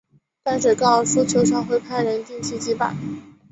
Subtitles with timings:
[0.41, 2.95] 淡水高尔夫球场会派人定期祭拜。